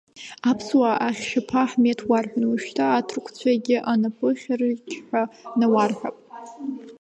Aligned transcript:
Аԥсуаа 0.49 1.01
Ахьшьаԥа 1.07 1.61
Аҳмеҭ 1.63 1.99
уарҳәон, 2.09 2.43
уажәшьҭа 2.47 2.83
аҭырқәцәагьы 2.89 3.77
анапыхьараџь 3.91 4.93
ҳәа 5.05 5.21
науарҳәап… 5.59 6.17